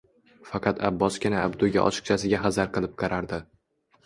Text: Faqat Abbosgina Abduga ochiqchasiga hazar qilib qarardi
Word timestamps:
Faqat 0.51 0.79
Abbosgina 0.89 1.43
Abduga 1.49 1.83
ochiqchasiga 1.91 2.41
hazar 2.47 2.73
qilib 2.79 2.97
qarardi 3.05 3.41